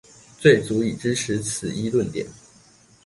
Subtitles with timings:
[0.39, 2.25] 最足以支持此一論點？